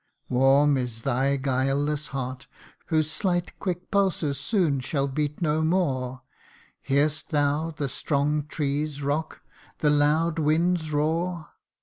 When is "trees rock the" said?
8.47-9.91